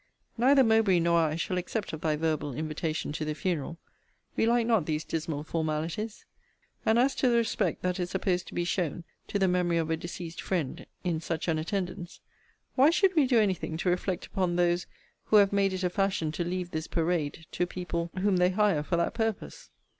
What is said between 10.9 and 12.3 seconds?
in such an attendance,